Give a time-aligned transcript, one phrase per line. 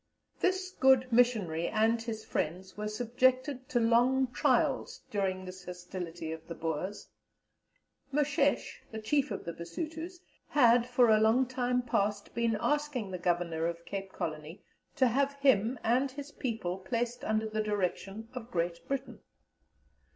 [0.39, 6.47] "This good missionary and his friends were subjected to long trials during this hostility of
[6.47, 7.09] the Boers.
[8.11, 13.19] Moshesh, the chief of the Basutos, had for a long time past been asking the
[13.19, 14.63] Governor of Cape Colony
[14.95, 19.19] to have him and his people placed under the direction of Great Britain.